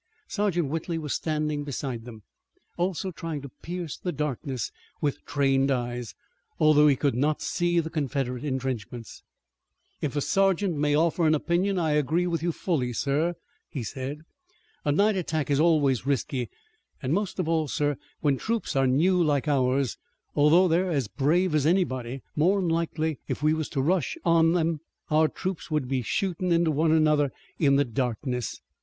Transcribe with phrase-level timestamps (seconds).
[0.27, 2.23] Sergeant Whitley was standing beside them,
[2.75, 6.15] also trying to pierce the darkness with trained eyes,
[6.59, 9.21] although he could not see the Confederate intrenchments.
[10.01, 13.35] "If a sergeant may offer an opinion I agree with you fully, sir,"
[13.69, 14.21] he said.
[14.83, 16.49] "A night attack is always risky,
[17.03, 19.99] an' most of all, sir, when troops are new like ours,
[20.35, 22.23] although they're as brave as anybody.
[22.35, 24.79] More'n likely if we was to rush on 'em
[25.11, 28.59] our troops would be shootin' into one another in the darkness."